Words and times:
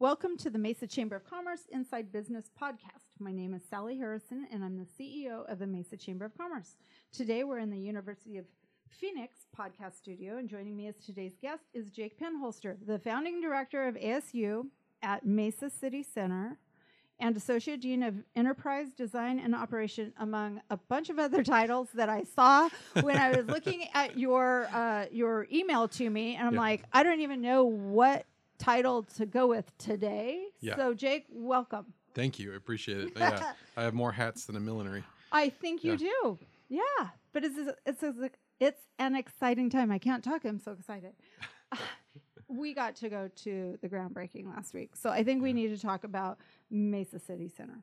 Welcome 0.00 0.36
to 0.38 0.50
the 0.50 0.60
Mesa 0.60 0.86
Chamber 0.86 1.16
of 1.16 1.28
Commerce 1.28 1.62
Inside 1.72 2.12
Business 2.12 2.52
podcast. 2.62 3.18
My 3.18 3.32
name 3.32 3.52
is 3.52 3.62
Sally 3.68 3.98
Harrison, 3.98 4.46
and 4.52 4.62
I'm 4.62 4.76
the 4.76 4.86
CEO 4.86 5.44
of 5.50 5.58
the 5.58 5.66
Mesa 5.66 5.96
Chamber 5.96 6.24
of 6.24 6.38
Commerce. 6.38 6.76
Today, 7.12 7.42
we're 7.42 7.58
in 7.58 7.68
the 7.68 7.80
University 7.80 8.38
of 8.38 8.44
Phoenix 8.88 9.38
podcast 9.58 9.96
studio, 9.96 10.36
and 10.36 10.48
joining 10.48 10.76
me 10.76 10.86
as 10.86 10.94
today's 11.04 11.34
guest 11.42 11.64
is 11.74 11.90
Jake 11.90 12.16
Pinholster, 12.16 12.76
the 12.86 13.00
founding 13.00 13.40
director 13.40 13.88
of 13.88 13.96
ASU 13.96 14.68
at 15.02 15.26
Mesa 15.26 15.68
City 15.68 16.04
Center 16.04 16.58
and 17.18 17.36
Associate 17.36 17.80
Dean 17.80 18.04
of 18.04 18.14
Enterprise 18.36 18.92
Design 18.96 19.40
and 19.40 19.52
Operation, 19.52 20.12
among 20.20 20.60
a 20.70 20.76
bunch 20.76 21.10
of 21.10 21.18
other 21.18 21.42
titles 21.42 21.88
that 21.94 22.08
I 22.08 22.22
saw 22.22 22.68
when 23.00 23.16
I 23.16 23.36
was 23.36 23.46
looking 23.46 23.88
at 23.94 24.16
your 24.16 24.68
uh, 24.72 25.06
your 25.10 25.48
email 25.52 25.88
to 25.88 26.08
me, 26.08 26.36
and 26.36 26.46
I'm 26.46 26.54
like, 26.54 26.84
I 26.92 27.02
don't 27.02 27.20
even 27.20 27.40
know 27.40 27.64
what 27.64 28.26
title 28.58 29.02
to 29.16 29.26
go 29.26 29.46
with 29.46 29.76
today. 29.78 30.46
Yeah. 30.60 30.76
So, 30.76 30.94
Jake, 30.94 31.26
welcome. 31.30 31.86
Thank 32.14 32.38
you. 32.38 32.52
I 32.52 32.56
appreciate 32.56 32.98
it. 32.98 33.12
Yeah, 33.16 33.52
I 33.76 33.82
have 33.82 33.94
more 33.94 34.12
hats 34.12 34.44
than 34.46 34.56
a 34.56 34.60
millinery. 34.60 35.04
I 35.32 35.50
think 35.50 35.84
you 35.84 35.92
Yeah. 35.92 35.96
do. 36.22 36.38
Yeah, 36.68 37.08
but 37.32 37.44
it's 37.44 37.56
it's 37.86 38.02
it's, 38.02 38.18
it's 38.60 38.80
an 38.98 39.14
exciting 39.14 39.70
time. 39.70 39.90
I 39.90 39.98
can't 39.98 40.22
talk. 40.22 40.44
I'm 40.44 40.58
so 40.58 40.72
excited. 40.72 41.12
we 42.48 42.74
got 42.74 42.96
to 42.96 43.08
go 43.08 43.28
to 43.44 43.78
the 43.80 43.88
groundbreaking 43.88 44.46
last 44.54 44.74
week, 44.74 44.96
so 44.96 45.10
I 45.10 45.22
think 45.22 45.42
we 45.42 45.52
need 45.52 45.68
to 45.68 45.80
talk 45.80 46.04
about 46.04 46.38
Mesa 46.70 47.18
City 47.18 47.48
Center. 47.48 47.82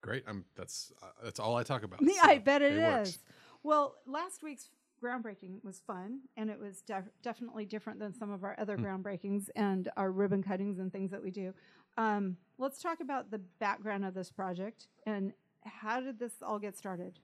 Great. 0.00 0.24
I'm. 0.26 0.44
That's 0.56 0.92
uh, 1.02 1.06
that's 1.22 1.40
all 1.40 1.56
I 1.56 1.62
talk 1.64 1.82
about. 1.82 2.00
Yeah, 2.02 2.12
so 2.22 2.30
I 2.30 2.38
bet 2.38 2.62
it 2.62 2.72
is. 2.74 2.78
works. 2.80 3.18
Well, 3.62 3.96
last 4.06 4.42
week's 4.42 4.68
groundbreaking 5.04 5.62
was 5.64 5.80
fun, 5.86 6.20
and 6.36 6.48
it 6.50 6.58
was 6.58 6.80
def- 6.82 7.10
definitely 7.22 7.64
different 7.66 7.98
than 7.98 8.14
some 8.14 8.30
of 8.32 8.42
our 8.44 8.58
other 8.58 8.76
Mm. 8.76 8.84
groundbreakings 9.02 9.48
and 9.54 9.90
our 9.96 10.10
ribbon 10.10 10.42
cuttings 10.42 10.78
and 10.78 10.90
things 10.92 11.10
that 11.10 11.22
we 11.22 11.30
do. 11.30 11.52
Um, 11.96 12.36
let's 12.58 12.80
talk 12.82 13.00
about 13.00 13.30
the 13.30 13.38
background 13.38 14.04
of 14.04 14.14
this 14.14 14.30
project 14.30 14.88
and 15.06 15.32
how 15.64 16.00
did 16.00 16.18
this 16.18 16.42
all 16.42 16.58
get 16.58 16.76
started? 16.76 17.18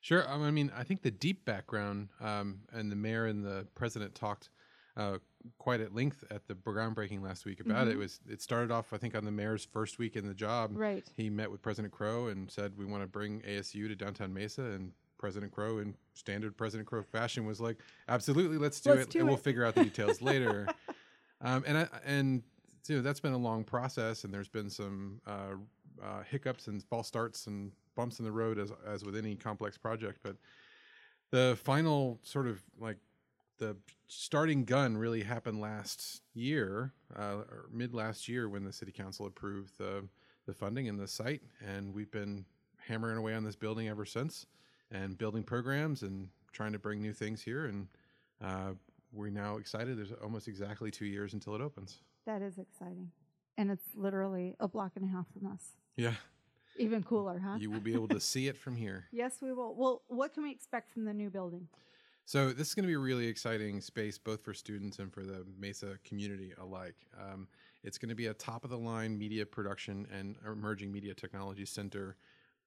Sure. 0.00 0.28
Um, 0.30 0.42
I 0.42 0.50
mean, 0.50 0.70
I 0.74 0.84
think 0.84 1.02
the 1.02 1.10
deep 1.10 1.44
background, 1.44 2.08
um, 2.20 2.60
and 2.72 2.90
the 2.90 2.96
mayor 2.96 3.26
and 3.26 3.44
the 3.44 3.66
president 3.74 4.14
talked 4.14 4.50
uh, 4.96 5.18
quite 5.58 5.80
at 5.80 5.94
length 5.94 6.24
at 6.28 6.48
the 6.48 6.54
groundbreaking 6.56 7.22
last 7.22 7.44
week 7.44 7.60
about 7.60 7.86
it. 7.86 7.90
Mhm. 7.92 7.94
it. 7.94 7.98
Was 7.98 8.20
it 8.28 8.42
started 8.42 8.72
off, 8.72 8.92
I 8.92 8.98
think, 8.98 9.14
on 9.14 9.24
the 9.24 9.30
mayor's 9.30 9.64
first 9.64 9.96
week 9.96 10.16
in 10.16 10.26
the 10.26 10.34
job. 10.34 10.72
Right. 10.76 11.08
He 11.16 11.30
met 11.30 11.52
with 11.52 11.62
President 11.62 11.92
Crow 11.94 12.26
and 12.26 12.50
said, 12.50 12.76
"We 12.76 12.84
want 12.84 13.04
to 13.04 13.06
bring 13.06 13.40
ASU 13.42 13.86
to 13.86 13.94
downtown 13.94 14.34
Mesa." 14.34 14.62
And 14.64 14.92
President 15.18 15.52
Crow, 15.52 15.78
in 15.78 15.94
standard 16.14 16.56
President 16.56 16.88
Crow 16.88 17.02
fashion, 17.02 17.44
was 17.44 17.60
like, 17.60 17.78
"Absolutely, 18.08 18.58
let's 18.58 18.80
do 18.80 18.90
Let's 18.90 19.02
it, 19.02 19.10
do 19.10 19.18
and 19.20 19.28
we'll 19.28 19.36
figure 19.36 19.64
out 19.64 19.74
the 19.74 19.84
details 19.84 20.22
later." 20.22 20.66
Um, 21.40 21.64
and 21.66 21.78
I, 21.78 21.88
and 22.04 22.42
you 22.88 22.96
know, 22.96 23.02
that's 23.02 23.20
been 23.20 23.32
a 23.32 23.38
long 23.38 23.64
process, 23.64 24.24
and 24.24 24.32
there's 24.32 24.48
been 24.48 24.70
some 24.70 25.20
uh, 25.26 25.56
uh, 26.02 26.22
hiccups 26.28 26.68
and 26.68 26.82
false 26.82 27.06
starts 27.06 27.46
and 27.46 27.72
bumps 27.94 28.18
in 28.18 28.24
the 28.24 28.32
road, 28.32 28.58
as 28.58 28.72
as 28.86 29.04
with 29.04 29.16
any 29.16 29.34
complex 29.34 29.76
project. 29.76 30.20
But 30.22 30.36
the 31.30 31.58
final 31.62 32.18
sort 32.22 32.46
of 32.46 32.62
like 32.78 32.96
the 33.58 33.76
starting 34.06 34.64
gun 34.64 34.96
really 34.96 35.22
happened 35.22 35.60
last 35.60 36.22
year, 36.34 36.92
uh, 37.16 37.42
or 37.50 37.68
mid 37.72 37.94
last 37.94 38.28
year, 38.28 38.48
when 38.48 38.64
the 38.64 38.72
city 38.72 38.92
council 38.92 39.26
approved 39.26 39.76
the 39.78 40.04
the 40.46 40.54
funding 40.54 40.88
and 40.88 40.98
the 40.98 41.06
site, 41.06 41.42
and 41.60 41.92
we've 41.92 42.10
been 42.10 42.44
hammering 42.78 43.18
away 43.18 43.34
on 43.34 43.44
this 43.44 43.56
building 43.56 43.88
ever 43.88 44.06
since, 44.06 44.46
and 44.90 45.16
building 45.18 45.42
programs 45.42 46.02
and 46.02 46.28
trying 46.52 46.72
to 46.72 46.78
bring 46.78 47.00
new 47.00 47.12
things 47.12 47.42
here, 47.42 47.66
and 47.66 47.86
uh, 48.42 48.70
we're 49.12 49.30
now 49.30 49.56
excited. 49.56 49.98
There's 49.98 50.12
almost 50.22 50.48
exactly 50.48 50.90
two 50.90 51.06
years 51.06 51.34
until 51.34 51.54
it 51.54 51.60
opens. 51.60 51.98
That 52.26 52.42
is 52.42 52.58
exciting. 52.58 53.10
And 53.56 53.70
it's 53.70 53.86
literally 53.94 54.54
a 54.60 54.68
block 54.68 54.92
and 54.96 55.04
a 55.04 55.08
half 55.08 55.26
from 55.32 55.50
us. 55.52 55.62
Yeah, 55.96 56.14
Even 56.76 57.02
cooler, 57.02 57.40
huh? 57.44 57.56
you 57.58 57.70
will 57.70 57.80
be 57.80 57.92
able 57.92 58.08
to 58.08 58.20
see 58.20 58.46
it 58.46 58.56
from 58.56 58.76
here. 58.76 59.06
yes, 59.12 59.36
we 59.42 59.52
will. 59.52 59.74
Well, 59.74 60.02
what 60.08 60.32
can 60.32 60.44
we 60.44 60.52
expect 60.52 60.92
from 60.92 61.04
the 61.04 61.12
new 61.12 61.30
building? 61.30 61.66
So 62.24 62.52
this 62.52 62.68
is 62.68 62.74
going 62.74 62.84
to 62.84 62.88
be 62.88 62.94
a 62.94 62.98
really 62.98 63.26
exciting 63.26 63.80
space, 63.80 64.18
both 64.18 64.44
for 64.44 64.52
students 64.52 64.98
and 64.98 65.10
for 65.12 65.24
the 65.24 65.46
Mesa 65.58 65.98
community 66.04 66.52
alike. 66.60 67.06
Um, 67.18 67.48
it's 67.82 67.96
going 67.96 68.10
to 68.10 68.14
be 68.14 68.26
a 68.26 68.34
top-of-the-line 68.34 69.16
media 69.16 69.46
production 69.46 70.06
and 70.12 70.36
emerging 70.46 70.92
media 70.92 71.14
technology 71.14 71.64
center, 71.64 72.16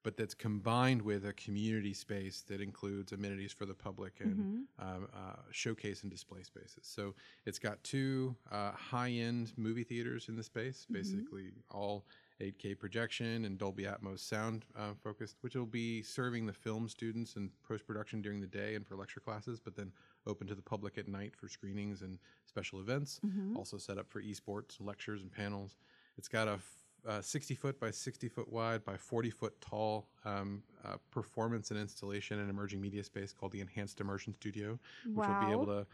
but 0.03 0.17
that's 0.17 0.33
combined 0.33 1.01
with 1.01 1.25
a 1.25 1.33
community 1.33 1.93
space 1.93 2.41
that 2.41 2.59
includes 2.61 3.11
amenities 3.11 3.51
for 3.53 3.65
the 3.65 3.73
public 3.73 4.19
and 4.19 4.39
Mhm. 4.39 4.67
um, 4.79 5.07
uh, 5.13 5.35
showcase 5.51 6.01
and 6.01 6.11
display 6.11 6.41
spaces. 6.43 6.87
So 6.87 7.13
it's 7.45 7.59
got 7.59 7.83
two 7.83 8.35
uh, 8.49 8.71
high-end 8.71 9.53
movie 9.57 9.83
theaters 9.83 10.27
in 10.29 10.35
the 10.35 10.43
space, 10.43 10.85
Mhm. 10.89 10.93
basically 10.93 11.51
all 11.69 12.05
8K 12.39 12.73
projection 12.73 13.45
and 13.45 13.59
Dolby 13.59 13.83
Atmos 13.83 14.19
sound 14.19 14.65
uh, 14.75 14.95
focused, 14.95 15.37
which 15.41 15.53
will 15.55 15.67
be 15.67 16.01
serving 16.01 16.47
the 16.47 16.53
film 16.53 16.89
students 16.89 17.35
and 17.35 17.51
post 17.61 17.85
production 17.85 18.21
during 18.23 18.39
the 18.41 18.47
day 18.47 18.73
and 18.73 18.87
for 18.87 18.95
lecture 18.95 19.19
classes, 19.19 19.59
but 19.59 19.75
then 19.75 19.93
open 20.25 20.47
to 20.47 20.55
the 20.55 20.61
public 20.63 20.97
at 20.97 21.07
night 21.07 21.35
for 21.35 21.47
screenings 21.47 22.01
and 22.01 22.17
special 22.47 22.79
events. 22.79 23.19
Mhm. 23.23 23.55
Also 23.55 23.77
set 23.77 23.99
up 23.99 24.09
for 24.09 24.21
esports, 24.21 24.79
lectures, 24.81 25.21
and 25.21 25.31
panels. 25.31 25.77
It's 26.17 26.27
got 26.27 26.47
a 26.47 26.59
uh, 27.07 27.21
60 27.21 27.55
foot 27.55 27.79
by 27.79 27.91
60 27.91 28.27
foot 28.29 28.51
wide 28.51 28.83
by 28.85 28.95
40 28.97 29.29
foot 29.31 29.59
tall 29.61 30.07
um, 30.25 30.61
uh, 30.85 30.97
performance 31.09 31.71
and 31.71 31.79
installation 31.79 32.39
and 32.39 32.49
emerging 32.49 32.79
media 32.81 33.03
space 33.03 33.33
called 33.33 33.51
the 33.51 33.61
Enhanced 33.61 33.99
Immersion 33.99 34.33
Studio, 34.33 34.79
which 35.15 35.27
will 35.27 35.45
be 35.47 35.51
able 35.51 35.65
to 35.65 35.87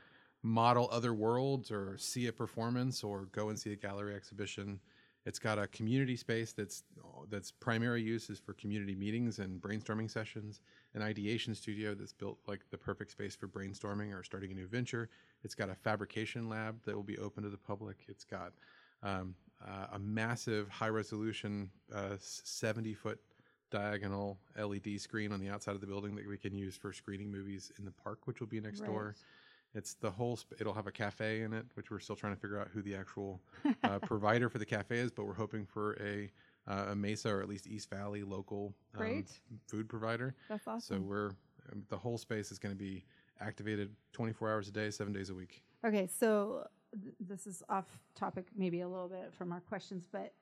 model 0.44 0.90
other 0.92 1.14
worlds 1.14 1.72
or 1.72 1.98
see 1.98 2.28
a 2.28 2.34
performance 2.34 3.04
or 3.04 3.26
go 3.32 3.50
and 3.50 3.58
see 3.60 3.72
a 3.74 3.76
gallery 3.76 4.16
exhibition. 4.16 4.80
It's 5.26 5.40
got 5.40 5.60
a 5.60 5.68
community 5.68 6.16
space 6.16 6.54
that's 6.54 6.84
that's 7.30 7.52
primary 7.52 8.02
use 8.02 8.30
is 8.30 8.40
for 8.40 8.54
community 8.54 8.96
meetings 8.96 9.40
and 9.40 9.62
brainstorming 9.62 10.10
sessions. 10.10 10.62
An 10.94 11.02
ideation 11.02 11.54
studio 11.54 11.94
that's 11.94 12.14
built 12.14 12.38
like 12.48 12.62
the 12.70 12.78
perfect 12.78 13.12
space 13.12 13.36
for 13.36 13.48
brainstorming 13.48 14.18
or 14.18 14.24
starting 14.24 14.52
a 14.52 14.56
new 14.56 14.68
venture. 14.68 15.10
It's 15.44 15.56
got 15.56 15.70
a 15.70 15.76
fabrication 15.76 16.48
lab 16.48 16.82
that 16.86 16.96
will 16.96 17.04
be 17.04 17.18
open 17.18 17.44
to 17.44 17.50
the 17.50 17.58
public. 17.58 17.98
It's 18.08 18.24
got 18.24 18.54
um, 19.04 19.36
uh, 19.66 19.88
a 19.94 20.00
massive 20.00 20.70
high 20.70 20.90
resolution 20.90 21.70
uh, 21.94 22.16
70 22.20 22.94
foot 22.94 23.20
diagonal 23.70 24.38
LED 24.58 25.00
screen 25.00 25.32
on 25.32 25.40
the 25.40 25.50
outside 25.50 25.76
of 25.76 25.82
the 25.82 25.88
building 25.88 26.16
that 26.16 26.28
we 26.28 26.38
can 26.38 26.54
use 26.54 26.76
for 26.76 26.94
screening 26.94 27.32
movies 27.32 27.72
in 27.78 27.86
the 27.86 27.92
park, 27.92 28.20
which 28.26 28.40
will 28.40 28.48
be 28.48 28.60
next 28.62 28.82
door. 28.86 29.16
It's 29.74 29.96
the 29.96 30.10
whole. 30.10 30.38
Sp- 30.40 30.56
it'll 30.60 30.74
have 30.74 30.88
a 30.88 30.92
cafe 30.92 31.42
in 31.42 31.54
it, 31.54 31.66
which 31.74 31.92
we're 31.92 32.00
still 32.00 32.16
trying 32.16 32.34
to 32.34 32.40
figure 32.40 32.58
out 32.60 32.70
who 32.74 32.82
the 32.82 32.96
actual 32.96 33.42
uh, 33.84 34.00
provider 34.04 34.50
for 34.50 34.58
the 34.60 34.66
cafe 34.66 34.98
is, 35.00 35.12
but 35.12 35.26
we're 35.26 35.34
hoping 35.34 35.66
for 35.66 35.98
a 36.02 36.32
uh, 36.68 36.88
a 36.92 36.96
Mesa 36.96 37.30
or 37.30 37.42
at 37.42 37.50
least 37.50 37.68
East 37.68 37.90
Valley 37.90 38.24
local 38.24 38.74
um, 38.98 39.04
food 39.68 39.90
provider. 39.90 40.36
That's 40.50 40.68
awesome. 40.68 40.98
So 40.98 41.02
we're 41.02 41.30
um, 41.72 41.84
the 41.90 41.98
whole 41.98 42.18
space 42.18 42.52
is 42.52 42.60
going 42.60 42.74
to 42.74 42.80
be 42.80 43.04
activated 43.40 43.94
24 44.14 44.52
hours 44.52 44.68
a 44.68 44.72
day, 44.72 44.90
seven 44.90 45.14
days 45.14 45.30
a 45.30 45.36
week. 45.36 45.64
Okay, 45.86 46.08
so 46.08 46.66
this 47.20 47.48
is 47.48 47.64
off 47.70 47.86
topic 48.16 48.46
maybe 48.56 48.82
a 48.82 48.88
little 48.88 49.08
bit 49.10 49.34
from 49.38 49.52
our 49.52 49.60
questions, 49.62 50.08
but 50.12 50.34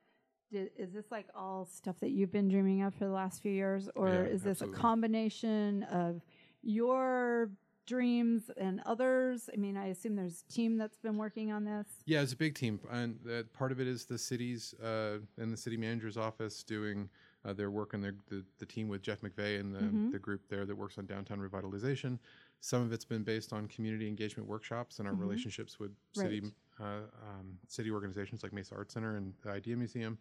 di- 0.52 0.68
is 0.76 0.92
this 0.92 1.10
like 1.10 1.26
all 1.34 1.66
stuff 1.66 1.98
that 2.00 2.10
you've 2.10 2.32
been 2.32 2.48
dreaming 2.48 2.82
of 2.82 2.94
for 2.94 3.04
the 3.04 3.10
last 3.12 3.42
few 3.42 3.52
years, 3.52 3.88
or 3.94 4.08
Yeah, 4.08 4.22
is 4.22 4.42
this 4.42 4.58
absolutely. 4.62 4.78
a 4.78 4.80
combination 4.80 5.82
of 5.84 6.22
your 6.62 7.50
dreams 7.86 8.50
and 8.56 8.80
others? 8.86 9.48
I 9.52 9.56
mean, 9.56 9.76
I 9.76 9.86
assume 9.86 10.16
there's 10.16 10.44
a 10.48 10.52
team 10.52 10.76
that's 10.78 10.98
been 10.98 11.16
working 11.16 11.52
on 11.52 11.64
this. 11.64 11.86
Yeah, 12.04 12.22
it's 12.22 12.32
a 12.32 12.36
big 12.36 12.54
team, 12.54 12.80
and 12.90 13.18
uh, 13.28 13.42
part 13.52 13.72
of 13.72 13.80
it 13.80 13.86
is 13.86 14.04
the 14.06 14.18
city's 14.18 14.74
uh, 14.74 15.18
and 15.38 15.52
the 15.52 15.56
city 15.56 15.76
manager's 15.76 16.16
office 16.16 16.62
doing 16.62 17.08
uh, 17.44 17.52
their 17.52 17.70
work 17.70 17.94
and 17.94 18.02
their, 18.02 18.14
the 18.28 18.44
the 18.58 18.66
team 18.66 18.88
with 18.88 19.02
Jeff 19.02 19.20
McVay 19.20 19.60
and 19.60 19.74
the, 19.74 19.80
Mhm. 19.80 20.12
the 20.12 20.18
group 20.18 20.48
there 20.48 20.64
that 20.66 20.74
works 20.76 20.98
on 20.98 21.06
downtown 21.06 21.38
revitalization. 21.38 22.18
Some 22.66 22.82
of 22.82 22.92
it's 22.92 23.04
been 23.04 23.22
based 23.22 23.52
on 23.52 23.68
community 23.68 24.08
engagement 24.08 24.48
workshops 24.48 24.98
and 24.98 25.06
our 25.06 25.14
Mhm. 25.14 25.20
relationships 25.20 25.78
with 25.78 25.94
city 26.14 26.40
Right. 26.40 26.52
uh, 26.80 27.06
um, 27.22 27.60
city 27.68 27.92
organizations 27.92 28.42
like 28.42 28.52
Mesa 28.52 28.74
Art 28.74 28.90
Center 28.90 29.14
and 29.16 29.34
the 29.42 29.50
Idea 29.50 29.76
Museum. 29.76 30.18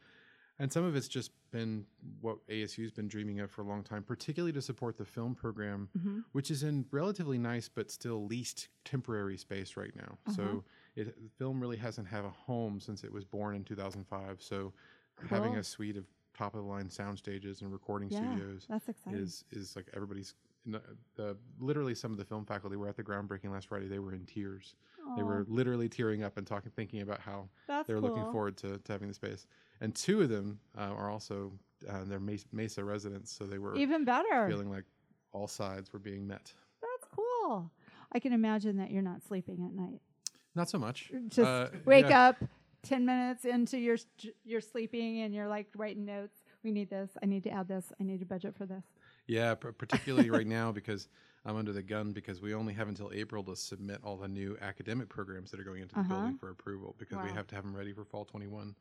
And 0.60 0.72
some 0.72 0.84
of 0.86 0.96
it's 0.96 1.08
just 1.08 1.32
been 1.50 1.88
what 2.22 2.38
ASU's 2.48 2.92
been 2.92 3.08
dreaming 3.08 3.40
of 3.40 3.50
for 3.50 3.62
a 3.64 3.66
long 3.66 3.84
time, 3.84 4.04
particularly 4.04 4.54
to 4.54 4.62
support 4.62 4.96
the 4.96 5.06
film 5.06 5.34
program 5.34 5.90
Mm-hmm. 5.98 6.20
which 6.34 6.52
is 6.52 6.62
in 6.62 6.86
relatively 6.92 7.40
nice 7.40 7.68
but 7.68 7.90
still 7.90 8.24
leased 8.28 8.68
temporary 8.84 9.38
space 9.38 9.76
right 9.76 9.96
now. 9.96 10.20
Uh-huh. 10.28 10.36
So 10.36 10.64
it 10.96 11.18
film 11.40 11.60
really 11.60 11.78
hasn't 11.78 12.08
had 12.08 12.26
a 12.26 12.30
home 12.30 12.80
since 12.80 13.04
it 13.04 13.12
was 13.12 13.26
born 13.26 13.56
in 13.56 13.64
2005. 13.66 14.40
So 14.40 14.72
having 15.30 15.56
a 15.56 15.64
suite 15.64 15.98
of 15.98 16.06
top 16.36 16.54
of 16.54 16.62
the 16.62 16.68
line 16.70 16.92
sound 16.92 17.18
stages 17.18 17.62
and 17.64 17.72
recording 17.74 18.10
Yeah, 18.12 18.20
studios 18.20 18.68
that's 18.70 18.88
exciting. 18.88 19.20
is 19.20 19.44
is 19.50 19.76
like 19.76 19.90
everybody's 19.94 20.36
the 21.16 21.38
literally 21.60 21.96
some 21.96 22.12
of 22.12 22.18
the 22.18 22.26
film 22.26 22.46
faculty 22.46 22.76
were 22.76 22.88
at 22.88 22.96
the 22.98 23.04
groundbreaking 23.04 23.52
last 23.52 23.68
Friday. 23.68 23.88
They 23.88 24.00
were 24.00 24.14
in 24.14 24.26
tears. 24.26 24.76
They 25.16 25.22
were 25.24 25.46
literally 25.48 25.88
tearing 25.88 26.24
up 26.24 26.38
and 26.38 26.48
talking, 26.48 26.72
thinking 26.76 27.02
about 27.02 27.20
how 27.20 27.48
that's 27.68 27.88
they're 27.88 28.00
looking 28.02 28.24
forward 28.32 28.58
to, 28.58 28.80
to 28.80 28.92
having 28.92 29.08
the 29.08 29.14
space. 29.14 29.46
And 29.82 29.94
two 29.94 30.22
of 30.22 30.30
them 30.30 30.60
uh, 30.76 30.82
are 30.98 31.12
also 31.12 31.52
uh, 31.88 32.04
they're 32.06 32.20
Mesa, 32.52 32.84
residents, 32.84 33.32
so 33.32 33.46
they 33.46 33.60
were 33.60 33.76
Even 33.76 34.04
better. 34.04 34.48
feeling 34.50 34.70
like 34.72 34.86
all 35.32 35.48
sides 35.48 35.94
were 35.94 36.00
being 36.00 36.26
met. 36.26 36.52
That's 36.82 37.08
cool. 37.14 37.70
I 38.14 38.20
can 38.20 38.34
imagine 38.34 38.78
that 38.78 38.90
you're 38.90 39.04
not 39.04 39.22
sleeping 39.28 39.64
at 39.64 39.74
night. 39.74 40.02
Not 40.56 40.70
so 40.70 40.80
much. 40.80 41.12
Just 41.28 41.48
Uh, 41.48 41.68
wake 41.86 42.08
yeah. 42.10 42.30
up, 42.30 42.38
ten 42.82 43.06
minutes 43.06 43.46
into 43.46 43.78
your 43.78 43.98
your 44.44 44.62
sleeping 44.62 45.22
and 45.22 45.36
you're 45.36 45.48
like 45.50 45.68
writing 45.76 46.06
notes. 46.06 46.40
We 46.64 46.72
need 46.72 46.90
this. 46.90 47.12
I 47.22 47.28
need 47.28 47.44
to 47.44 47.52
add 47.52 47.68
this. 47.68 47.92
I 48.00 48.04
need 48.04 48.22
a 48.24 48.26
budget 48.26 48.56
for 48.56 48.66
this. 48.66 48.84
Yeah, 49.28 49.56
particularly 49.56 50.30
right 50.30 50.46
now 50.48 50.72
because 50.72 51.10
I'm 51.46 51.56
under 51.56 51.74
the 51.74 51.82
gun 51.84 52.12
because 52.12 52.42
we 52.42 52.54
only 52.54 52.74
have 52.74 52.88
until 52.88 53.12
April 53.14 53.44
to 53.46 53.56
submit 53.56 54.00
all 54.04 54.18
the 54.18 54.28
new 54.28 54.58
academic 54.62 55.10
programs 55.10 55.52
that 55.52 55.60
are 55.60 55.64
going 55.64 55.82
into 55.82 55.96
the 55.96 56.02
Uh-huh. 56.02 56.16
building 56.16 56.38
for 56.38 56.50
approval 56.50 56.96
because 56.98 57.18
we 57.22 57.32
have 57.32 57.48
to 57.48 57.56
have 57.56 57.64
them 57.64 57.76
ready 57.76 57.94
for 57.94 58.04
fall 58.04 58.26
21 58.26 58.76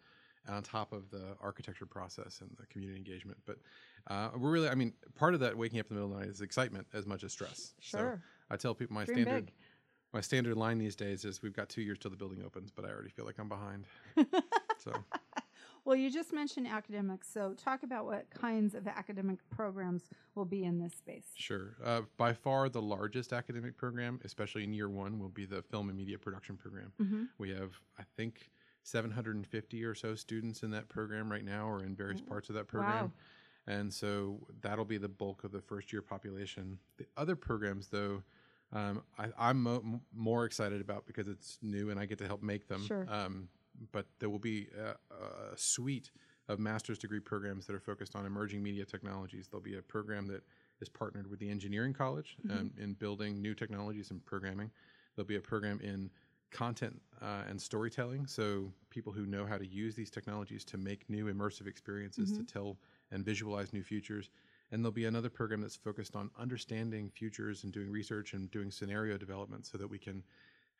on 0.47 0.63
top 0.63 0.93
of 0.93 1.11
the 1.11 1.37
architecture 1.41 1.87
process 1.87 2.41
and 2.43 2.51
the 2.59 2.67
community 2.67 2.99
engagement. 2.99 3.39
But 3.47 3.59
uh, 4.09 4.31
we're 4.37 4.51
really, 4.51 4.69
I 4.69 4.75
mean, 4.75 4.93
part 5.15 5.33
of 5.35 5.41
that 5.41 5.57
waking 5.57 5.81
up 5.81 5.87
in 5.91 5.97
the 5.97 6.03
middle 6.03 6.13
of 6.15 6.19
the 6.21 6.27
night 6.27 6.31
is 6.35 6.41
excitement 6.43 6.87
as 6.93 7.07
much 7.07 7.25
as 7.25 7.33
stress. 7.33 7.73
Sure. 7.81 8.19
So 8.19 8.19
I 8.51 8.57
tell 8.57 8.75
people 8.75 8.95
my 8.95 9.05
Dream 9.05 9.17
standard. 9.25 9.47
big. 9.47 9.55
My 10.13 10.21
standard 10.21 10.57
line 10.57 10.79
these 10.79 10.95
days 10.95 11.25
is 11.25 11.43
we've 11.43 11.53
got 11.55 11.69
two 11.69 11.83
years 11.83 11.99
till 11.99 12.11
the 12.11 12.17
building 12.17 12.43
opens, 12.45 12.71
but 12.71 12.85
I 12.85 12.89
already 12.91 13.09
feel 13.09 13.25
like 13.25 13.39
I'm 13.39 13.49
behind. 13.49 13.87
so 14.79 14.93
Well, 15.85 15.97
you 15.97 16.11
just 16.11 16.33
mentioned 16.33 16.67
academics, 16.67 17.29
so 17.31 17.55
talk 17.55 17.83
about 17.83 18.07
what 18.07 18.31
kinds 18.31 18.75
of 18.75 18.87
academic 18.87 19.39
programs 19.51 20.05
will 20.35 20.47
be 20.47 20.65
in 20.65 20.79
this 20.79 20.95
space. 20.95 21.27
Sure. 21.37 21.77
Uh, 21.85 22.03
by 22.17 22.33
far, 22.33 22.71
the 22.71 22.81
largest 22.81 23.35
academic 23.35 23.77
program, 23.77 24.19
especially 24.25 24.65
in 24.65 24.73
year 24.73 24.89
one, 24.89 25.19
will 25.19 25.29
be 25.29 25.45
the 25.45 25.61
film 25.63 25.91
and 25.91 25.99
media 25.99 26.19
production 26.19 26.57
program. 26.57 26.93
Mm-hmm. 27.01 27.25
We 27.37 27.51
have, 27.51 27.73
I 27.99 28.05
think, 28.17 28.51
750 28.85 29.85
or 29.85 29.95
so 29.95 30.15
students 30.15 30.63
in 30.63 30.71
that 30.71 30.89
program 30.89 31.31
right 31.31 31.45
now, 31.45 31.69
or 31.69 31.85
in 31.85 31.95
various 31.95 32.21
parts 32.21 32.49
of 32.49 32.55
that 32.55 32.67
program. 32.67 33.05
Wow. 33.05 33.13
And 33.67 33.93
so 33.93 34.47
that'll 34.63 34.85
be 34.85 34.99
the 34.99 35.09
bulk 35.09 35.45
of 35.45 35.53
the 35.53 35.61
first 35.61 35.93
year 35.93 36.03
population. 36.03 36.79
The 36.97 37.07
other 37.17 37.37
programs, 37.37 37.89
though, 37.89 38.23
um, 38.73 39.03
I, 39.19 39.29
I'm 39.39 39.63
mo- 39.63 40.01
more 40.15 40.45
excited 40.45 40.81
about 40.81 41.07
because 41.07 41.29
it's 41.29 41.59
new 41.63 41.91
and 41.91 42.01
I 42.01 42.07
get 42.07 42.19
to 42.19 42.27
help 42.27 42.43
make 42.43 42.69
them. 42.69 42.85
Sure. 42.87 43.07
Um, 43.09 43.49
but 43.93 44.07
there 44.19 44.31
will 44.31 44.39
be 44.39 44.69
a, 44.79 44.91
a 45.15 45.57
suite 45.57 46.11
of 46.49 46.59
master's 46.59 46.99
degree 46.99 47.21
programs 47.21 47.67
that 47.67 47.75
are 47.75 47.81
focused 47.81 48.15
on 48.15 48.27
emerging 48.27 48.63
media 48.63 48.85
technologies. 48.85 49.49
There'll 49.49 49.63
be 49.63 49.77
a 49.77 49.83
program 49.83 50.27
that 50.29 50.43
is 50.81 50.89
partnered 50.89 51.29
with 51.31 51.39
the 51.39 51.49
engineering 51.49 51.93
college 51.93 52.37
um, 52.51 52.71
in 52.79 52.95
building 52.95 53.41
new 53.41 53.55
technologies 53.55 54.11
and 54.11 54.25
programming. 54.25 54.71
There'll 55.17 55.27
be 55.27 55.37
a 55.37 55.41
program 55.41 55.81
in 55.81 56.11
content 56.51 57.01
uh, 57.21 57.43
and 57.49 57.61
storytelling. 57.61 58.27
So 58.27 58.73
people 58.91 59.13
who 59.13 59.27
know 59.27 59.45
how 59.47 59.59
to 59.59 59.67
use 59.67 59.95
these 59.95 60.11
technologies 60.11 60.65
to 60.67 60.79
make 60.79 61.09
new 61.09 61.33
immersive 61.33 61.67
experiences 61.67 62.33
to 62.33 62.45
tell 62.45 62.77
and 63.11 63.25
visualize 63.25 63.73
new 63.73 63.83
futures. 63.83 64.31
And 64.71 64.83
there'll 64.83 64.93
be 64.93 65.07
another 65.07 65.31
program 65.31 65.61
that's 65.61 65.77
focused 65.77 66.17
on 66.17 66.31
understanding 66.39 67.11
futures 67.15 67.65
and 67.65 67.73
doing 67.73 67.91
research 67.91 68.35
and 68.35 68.51
doing 68.51 68.71
scenario 68.71 69.17
development 69.17 69.67
so 69.67 69.79
that 69.79 69.89
we 69.89 69.99
can 69.99 70.23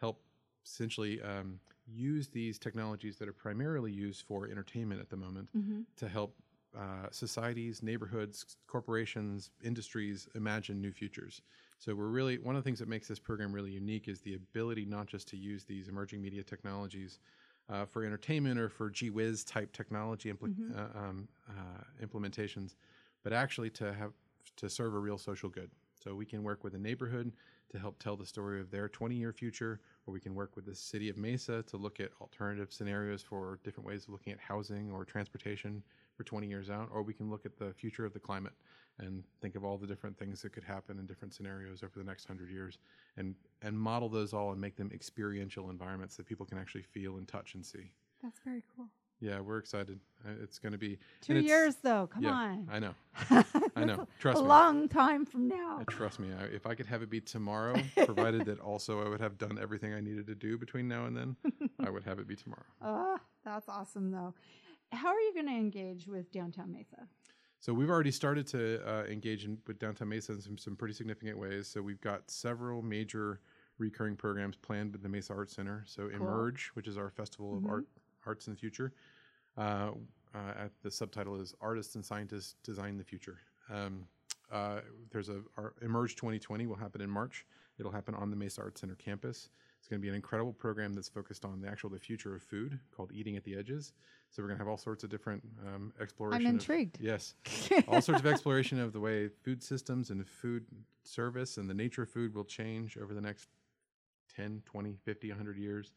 help 0.01 0.21
essentially 0.65 1.21
um, 1.23 1.61
use 1.87 2.29
these 2.29 2.59
technologies 2.59 3.19
that 3.19 3.29
are 3.29 3.33
primarily 3.35 3.93
used 3.93 4.23
for 4.23 4.49
entertainment 4.49 5.01
at 5.01 5.11
the 5.11 5.17
moment 5.17 5.51
Mm-hmm. 5.57 5.83
to 5.97 6.09
help 6.09 6.37
uh, 6.77 7.07
societies, 7.13 7.83
neighborhoods, 7.83 8.57
corporations, 8.67 9.51
industries 9.63 10.29
imagine 10.35 10.81
new 10.81 10.93
futures. 10.93 11.43
So 11.79 11.95
we're 11.95 12.09
really 12.09 12.39
one 12.39 12.57
of 12.57 12.65
the 12.65 12.67
things 12.67 12.81
that 12.81 12.89
makes 12.89 13.07
this 13.07 13.21
program 13.21 13.53
really 13.53 13.71
unique 13.71 14.09
is 14.09 14.21
the 14.21 14.35
ability 14.35 14.85
not 14.85 15.07
just 15.07 15.29
to 15.29 15.37
use 15.37 15.65
these 15.65 15.89
emerging 15.89 16.21
media 16.21 16.43
technologies 16.43 17.21
uh, 17.69 17.85
for 17.85 18.05
entertainment 18.05 18.59
or 18.59 18.69
for 18.69 18.91
gee 18.91 19.11
whiz 19.11 19.45
type 19.45 19.73
technology 19.73 20.33
impl- 20.33 20.51
uh, 20.75 20.99
um, 20.99 21.29
uh, 21.49 21.83
implementations, 22.05 22.75
but 23.23 23.33
actually 23.33 23.71
to 23.71 23.93
have 23.93 24.13
to 24.57 24.69
serve 24.69 24.95
a 24.95 24.99
real 24.99 25.19
social 25.19 25.49
good. 25.49 25.71
So 25.95 26.15
we 26.15 26.27
can 26.27 26.43
work 26.43 26.65
with 26.65 26.75
a 26.75 26.79
neighborhood 26.79 27.33
to 27.71 27.79
help 27.79 27.99
tell 27.99 28.17
the 28.17 28.27
story 28.27 28.61
of 28.61 28.71
their 28.71 28.89
20 28.89 29.15
year 29.15 29.33
future, 29.33 29.81
or 30.07 30.13
we 30.13 30.21
can 30.21 30.35
work 30.35 30.57
with 30.57 30.67
the 30.67 30.75
city 30.75 31.09
of 31.09 31.17
Mesa 31.17 31.63
to 31.63 31.77
look 31.77 32.01
at 32.01 32.11
alternative 32.21 32.73
scenarios 32.73 33.23
for 33.23 33.59
different 33.65 33.87
ways 33.87 34.05
of 34.05 34.11
looking 34.11 34.33
at 34.33 34.39
housing 34.39 34.91
or 34.91 35.05
transportation 35.05 35.83
for 36.17 36.25
20 36.25 36.47
years 36.47 36.71
out, 36.71 36.89
or 36.93 37.03
we 37.03 37.15
can 37.15 37.31
look 37.31 37.47
at 37.47 37.59
the 37.59 37.73
future 37.73 38.05
of 38.05 38.13
the 38.13 38.21
climate 38.21 38.53
and 38.99 39.25
think 39.41 39.57
of 39.57 39.65
all 39.65 39.77
the 39.77 39.87
different 39.87 40.17
things 40.19 40.43
that 40.43 40.53
could 40.53 40.63
happen 40.63 40.99
in 40.99 41.07
different 41.07 41.35
scenarios 41.35 41.83
over 41.83 41.93
the 41.97 42.05
next 42.05 42.29
100 42.29 42.53
years 42.53 42.79
and 43.17 43.35
and 43.63 43.77
model 43.77 44.09
those 44.09 44.33
all 44.33 44.53
and 44.53 44.61
make 44.61 44.77
them 44.77 44.91
experiential 44.95 45.71
environments 45.71 46.17
that 46.17 46.27
people 46.27 46.47
can 46.47 46.59
actually 46.59 46.83
feel 46.83 47.17
and 47.17 47.27
touch 47.27 47.55
and 47.55 47.65
see. 47.65 47.91
That's 48.23 48.39
very 48.45 48.63
cool. 48.77 48.87
Yeah, 49.25 49.41
we're 49.41 49.57
excited. 49.57 50.01
It's 50.43 50.59
going 50.59 50.73
to 50.73 50.79
be 50.79 50.99
Two 51.23 51.39
years, 51.39 51.77
though. 51.83 52.07
Come 52.09 52.25
yeah, 52.25 52.33
on. 52.33 52.69
I 52.71 52.79
know. 52.79 52.95
I 53.75 53.85
know. 53.85 54.07
Trust 54.19 54.39
a 54.39 54.43
me. 54.43 54.47
A 54.47 54.49
long 54.49 54.87
time 54.87 55.25
from 55.25 55.49
now. 55.49 55.79
Uh, 55.81 55.85
Trust 55.85 56.21
me, 56.21 56.29
I, 56.39 56.45
if 56.45 56.67
I 56.67 56.75
could 56.75 56.85
have 56.85 57.01
it 57.01 57.09
be 57.09 57.23
tomorrow, 57.23 57.75
provided 58.05 58.45
that 58.45 58.61
also 58.61 59.03
I 59.03 59.09
would 59.09 59.23
have 59.23 59.39
done 59.39 59.59
everything 59.59 59.95
I 59.95 60.01
needed 60.01 60.27
to 60.27 60.35
do 60.35 60.59
between 60.59 60.89
now 60.89 61.07
and 61.07 61.17
then, 61.17 61.37
I 61.83 61.89
would 61.89 62.05
have 62.05 62.19
it 62.19 62.29
be 62.29 62.37
tomorrow. 62.37 62.67
Ah, 62.83 63.19
that's 63.47 63.67
awesome, 63.67 64.11
though. 64.11 64.35
How 64.93 65.09
are 65.09 65.21
you 65.21 65.33
going 65.33 65.47
to 65.47 65.55
engage 65.55 66.07
with 66.07 66.31
Downtown 66.31 66.71
Mesa? 66.71 67.09
So 67.61 67.73
we've 67.73 67.89
already 67.89 68.11
started 68.11 68.47
to 68.49 68.87
uh, 68.87 69.05
engage 69.05 69.47
in, 69.47 69.57
with 69.67 69.79
Downtown 69.79 70.11
Mesa 70.11 70.33
in 70.33 70.43
some, 70.43 70.59
some 70.59 70.77
pretty 70.77 70.93
significant 70.93 71.39
ways. 71.39 71.67
So 71.67 71.81
we've 71.81 72.01
got 72.03 72.31
several 72.31 72.83
major 72.83 73.41
recurring 73.79 74.17
programs 74.17 74.57
planned 74.57 74.93
with 74.93 75.03
the 75.03 75.09
Mesa 75.09 75.33
Arts 75.33 75.57
Center. 75.57 75.83
So 75.87 76.09
Emerge, 76.09 76.73
which 76.75 76.87
is 76.87 76.99
our 76.99 77.09
festival 77.09 77.57
of 77.57 77.65
art 77.65 77.87
arts 78.27 78.47
in 78.47 78.53
the 78.53 78.59
future. 78.59 78.93
Uh, 79.57 79.91
uh, 80.35 80.69
the 80.83 80.91
subtitle 80.91 81.41
is 81.41 81.55
Artists 81.61 81.95
and 81.95 82.05
Scientists 82.05 82.57
Design 82.63 82.97
the 82.97 83.05
Future. 83.05 83.39
Um, 83.73 84.07
uh, 84.53 84.81
there's 85.11 85.29
a 85.29 85.41
our 85.57 85.75
Emerge 85.83 86.17
2020 86.17 86.67
will 86.67 86.77
happen 86.77 87.01
in 87.01 87.11
March. 87.11 87.47
It'll 87.79 87.93
happen 87.93 88.15
on 88.15 88.31
the 88.31 88.37
Mesa 88.37 88.63
Arts 88.63 88.81
Center 88.81 88.95
campus. 88.95 89.49
It's 89.79 89.89
going 89.89 90.01
to 90.01 90.03
be 90.03 90.09
an 90.09 90.15
incredible 90.15 90.53
program 90.53 90.95
that's 90.95 91.09
focused 91.09 91.45
on 91.45 91.61
the 91.61 91.69
actual 91.69 91.91
the 91.91 91.99
future 91.99 92.35
of 92.35 92.43
food 92.43 92.79
called 92.97 93.11
Eating 93.13 93.37
at 93.37 93.45
the 93.45 93.57
Edges. 93.57 93.93
So 94.31 94.43
we're 94.43 94.49
going 94.49 94.59
to 94.59 94.65
have 94.65 94.69
all 94.69 94.79
sorts 94.79 95.05
of 95.05 95.11
different 95.11 95.43
um, 95.67 95.93
exploration. 96.01 96.47
of- 96.47 96.53
intrigued. 96.55 96.99
yes, 97.01 97.35
all 97.89 98.01
sorts 98.01 98.21
of 98.21 98.27
exploration 98.27 98.81
of 98.81 98.93
the 98.93 99.01
way 99.01 99.29
food 99.29 99.63
systems 99.63 100.11
and 100.11 100.27
food 100.27 100.65
service 101.03 101.59
and 101.59 101.69
the 101.69 101.75
nature 101.75 102.03
of 102.03 102.11
food 102.11 102.35
will 102.35 102.45
change 102.45 102.97
over 102.97 103.15
the 103.15 103.21
next 103.21 103.49
10, 104.35 104.63
20, 104.65 104.97
50, 105.05 105.29
100 105.29 105.57
years, 105.57 105.93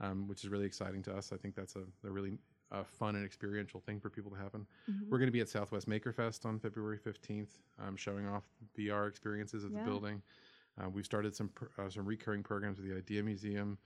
um, 0.00 0.28
which 0.28 0.44
is 0.44 0.50
really 0.50 0.64
exciting 0.64 1.02
to 1.02 1.14
us. 1.14 1.32
I 1.32 1.36
think 1.36 1.54
that's 1.54 1.76
a, 1.76 1.82
a 2.06 2.10
really 2.10 2.38
uh, 2.72 2.82
fun 2.84 3.14
and 3.16 3.24
experiential 3.24 3.80
thing 3.80 4.00
for 4.00 4.10
people 4.10 4.30
to 4.30 4.36
happen. 4.36 4.66
Mm-hmm. 4.90 5.10
We're 5.10 5.18
going 5.18 5.28
to 5.28 5.32
be 5.32 5.40
at 5.40 5.48
Southwest 5.48 5.86
Maker 5.86 6.12
Fest 6.12 6.46
on 6.46 6.58
February 6.58 6.98
15th, 6.98 7.58
um, 7.78 7.96
showing 7.96 8.26
off 8.26 8.44
VR 8.78 9.08
experiences 9.08 9.62
of 9.64 9.72
Yeah. 9.72 9.80
the 9.80 9.84
building. 9.84 10.22
Uh, 10.82 10.88
we've 10.88 11.04
started 11.04 11.34
some 11.36 11.48
pr- 11.50 11.66
uh, 11.78 11.90
some 11.90 12.06
recurring 12.06 12.42
programs 12.42 12.78
with 12.78 12.88
the 12.88 12.96
Idea 12.96 13.22
Museum. 13.22 13.76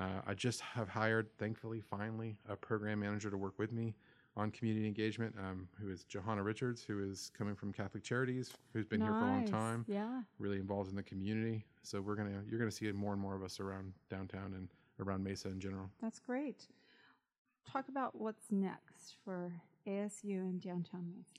Uh, 0.00 0.20
I 0.26 0.34
just 0.34 0.60
have 0.62 0.88
hired, 0.88 1.28
thankfully, 1.38 1.80
finally, 1.80 2.38
a 2.48 2.56
program 2.56 3.00
manager 3.00 3.28
to 3.30 3.36
work 3.36 3.58
with 3.58 3.72
me 3.72 3.94
on 4.36 4.50
community 4.52 4.86
engagement, 4.86 5.34
um, 5.38 5.68
who 5.78 5.90
is 5.90 6.04
Johanna 6.04 6.42
Richards, 6.42 6.82
who 6.82 7.02
is 7.02 7.30
coming 7.36 7.54
from 7.56 7.72
Catholic 7.72 8.02
Charities, 8.04 8.54
who's 8.72 8.86
been 8.86 9.00
here 9.00 9.10
for 9.10 9.18
a 9.18 9.26
long 9.26 9.44
time, 9.44 9.84
Yeah. 9.88 10.22
really 10.38 10.58
involved 10.58 10.88
in 10.88 10.96
the 10.96 11.02
community. 11.02 11.66
So 11.82 12.00
we're 12.00 12.14
gonna 12.14 12.42
you're 12.48 12.58
gonna 12.60 12.70
see 12.70 12.90
more 12.92 13.12
and 13.12 13.20
more 13.20 13.34
of 13.34 13.42
us 13.42 13.58
around 13.60 13.92
downtown 14.08 14.54
and 14.54 14.68
around 15.00 15.24
Mesa 15.24 15.48
in 15.48 15.58
general. 15.60 15.90
That's 16.00 16.20
great. 16.20 16.68
Talk 17.70 17.88
about 17.88 18.20
what's 18.20 18.50
next 18.50 19.16
for 19.24 19.52
ASU 19.86 20.40
and 20.40 20.60
Downtown 20.60 21.06
Mesa. 21.16 21.34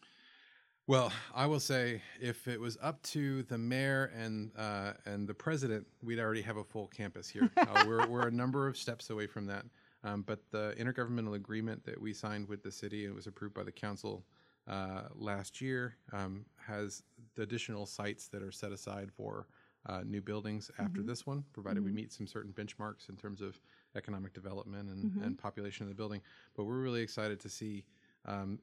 Well, 0.88 1.12
I 1.34 1.46
will 1.46 1.60
say 1.60 2.02
if 2.20 2.48
it 2.48 2.60
was 2.60 2.78
up 2.82 3.02
to 3.04 3.44
the 3.44 3.58
mayor 3.58 4.12
and 4.16 4.52
uh, 4.58 4.94
and 5.06 5.28
the 5.28 5.34
president, 5.34 5.86
we'd 6.04 6.20
already 6.20 6.42
have 6.42 6.58
a 6.58 6.64
full 6.64 6.88
campus 6.88 7.30
here. 7.30 7.50
uh, 7.58 7.86
we're 7.88 8.08
we're 8.08 8.28
a 8.28 8.32
number 8.32 8.68
of 8.68 8.78
steps 8.78 9.10
away 9.10 9.28
from 9.28 9.46
that. 9.48 9.66
Um, 10.04 10.24
but 10.24 10.40
the 10.52 10.74
intergovernmental 10.80 11.36
agreement 11.36 11.86
that 11.86 12.00
we 12.02 12.14
signed 12.14 12.48
with 12.48 12.64
the 12.64 12.72
city 12.72 13.06
and 13.06 13.14
was 13.14 13.28
approved 13.28 13.54
by 13.54 13.64
the 13.64 13.72
council 13.72 14.26
uh, 14.68 15.04
last 15.14 15.62
year 15.62 15.98
um, 16.12 16.46
has 16.58 17.04
the 17.36 17.44
additional 17.44 17.86
sites 17.86 18.28
that 18.30 18.42
are 18.42 18.52
set 18.52 18.72
aside 18.72 19.12
for 19.16 19.48
uh, 19.88 20.02
new 20.06 20.22
buildings 20.22 20.70
after 20.80 21.02
this 21.02 21.26
one, 21.26 21.44
provided 21.54 21.84
we 21.84 21.92
meet 21.92 22.12
some 22.12 22.28
certain 22.28 22.52
benchmarks 22.52 23.10
in 23.10 23.16
terms 23.16 23.42
of 23.42 23.60
economic 23.96 24.34
development 24.34 24.90
and, 24.90 25.12
and 25.24 25.38
population 25.38 25.84
of 25.84 25.90
the 25.90 25.96
building. 25.96 26.22
But 26.56 26.66
we're 26.66 26.80
really 26.80 27.02
excited 27.02 27.40
to 27.42 27.50
see 27.50 27.86
um, 28.26 28.60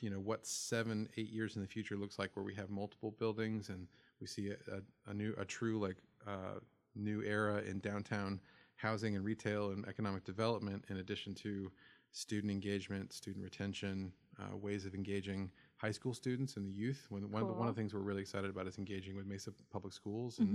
you 0.00 0.10
know 0.10 0.18
what 0.18 0.46
seven 0.46 1.08
eight 1.16 1.30
years 1.30 1.56
in 1.56 1.62
the 1.62 1.68
future 1.68 1.96
looks 1.96 2.18
like 2.18 2.30
where 2.34 2.44
we 2.44 2.54
have 2.54 2.70
multiple 2.70 3.12
buildings 3.12 3.68
and 3.68 3.86
we 4.20 4.26
see 4.26 4.50
a, 4.50 4.56
a, 4.74 5.10
a 5.10 5.14
new 5.14 5.34
a 5.38 5.44
true 5.44 5.78
like 5.78 5.96
uh, 6.26 6.58
new 6.94 7.22
era 7.22 7.62
in 7.68 7.78
downtown 7.80 8.40
housing 8.76 9.16
and 9.16 9.24
retail 9.24 9.70
and 9.70 9.86
economic 9.88 10.24
development 10.24 10.84
in 10.88 10.98
addition 10.98 11.34
to 11.34 11.70
student 12.12 12.50
engagement 12.50 13.12
student 13.12 13.42
retention 13.44 14.12
uh, 14.40 14.56
ways 14.56 14.84
of 14.84 14.94
engaging 14.94 15.50
high 15.76 15.90
school 15.90 16.14
students 16.14 16.56
and 16.56 16.66
the 16.66 16.70
youth. 16.70 17.06
One, 17.08 17.30
one, 17.30 17.42
of 17.42 17.48
the, 17.48 17.54
one 17.54 17.68
of 17.68 17.74
the 17.74 17.80
things 17.80 17.94
we're 17.94 18.00
really 18.00 18.22
excited 18.22 18.50
about 18.50 18.66
is 18.66 18.78
engaging 18.78 19.16
with 19.16 19.26
mesa 19.26 19.52
public 19.70 19.92
schools 19.92 20.38
and 20.38 20.48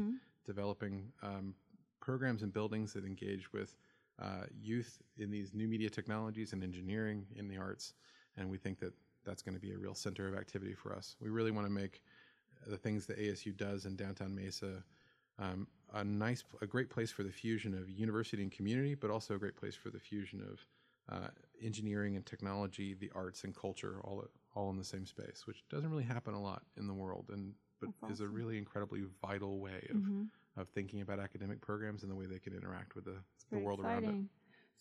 developing 0.46 1.12
um, 1.22 1.54
programs 2.02 2.44
and 2.44 2.52
buildings 2.52 2.94
that 2.94 3.06
engage 3.06 3.52
with 3.54 3.76
uh, 4.22 4.46
youth 4.62 5.02
in 5.18 5.32
these 5.32 5.54
new 5.54 5.68
media 5.68 5.90
technologies 5.90 6.54
and 6.54 6.64
engineering 6.64 7.26
in 7.36 7.48
the 7.48 7.58
arts 7.58 7.94
and 8.38 8.50
we 8.50 8.58
think 8.58 8.80
that 8.80 8.94
that's 9.26 9.42
going 9.42 9.56
to 9.56 9.62
be 9.62 9.72
a 9.74 9.78
real 9.78 9.94
center 9.94 10.28
of 10.28 10.36
activity 10.36 10.74
for 10.74 10.96
us. 10.96 11.16
We 11.20 11.30
really 11.30 11.52
want 11.52 11.68
to 11.68 11.72
make 11.72 12.02
the 12.68 12.78
things 12.78 13.06
that 13.08 13.18
ASU 13.20 13.56
does 13.56 13.86
in 13.86 13.96
downtown 13.96 14.36
Mesa 14.36 14.84
um, 15.38 15.68
a 15.94 16.04
nice, 16.04 16.44
a 16.62 16.68
great 16.68 16.90
place 16.90 17.12
for 17.12 17.24
the 17.24 17.32
fusion 17.32 17.74
of 17.74 17.90
university 17.90 18.44
and 18.44 18.52
community, 18.52 18.94
but 18.96 19.10
also 19.10 19.36
a 19.36 19.40
great 19.40 19.56
place 19.56 19.76
for 19.76 19.90
the 19.90 20.00
fusion 20.00 20.42
of 20.42 20.66
uh, 21.16 21.28
engineering 21.62 22.16
and 22.16 22.26
technology, 22.26 22.94
the 22.94 23.12
arts 23.16 23.44
and 23.44 23.56
culture, 23.56 24.02
all 24.04 24.26
all 24.56 24.70
in 24.70 24.78
the 24.78 24.84
same 24.84 25.06
space, 25.06 25.44
which 25.46 25.64
doesn't 25.70 25.90
really 25.90 26.04
happen 26.04 26.34
a 26.34 26.42
lot 26.42 26.64
in 26.78 26.88
the 26.88 26.94
world, 26.94 27.30
and 27.32 27.54
but 27.80 27.90
That's 28.02 28.14
is 28.14 28.20
a 28.22 28.28
really 28.28 28.58
incredibly 28.58 29.04
vital 29.22 29.60
way 29.60 29.88
of, 29.90 29.98
Mhm. 29.98 30.28
Of 30.60 30.70
thinking 30.70 31.02
about 31.02 31.20
academic 31.20 31.62
programs 31.62 32.04
and 32.04 32.12
the 32.12 32.16
way 32.16 32.26
they 32.26 32.40
can 32.40 32.54
interact 32.54 32.96
with 32.96 33.06
the, 33.06 33.16
the 33.52 33.58
world 33.58 33.80
around 33.80 34.04
it. 34.06 34.16